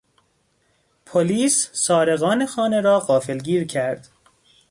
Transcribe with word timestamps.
پلیس 1.05 1.69
سارقان 1.73 2.45
خانه 2.45 2.81
را 2.81 2.99
غافلگیر 2.99 3.67
کرد. 3.67 4.07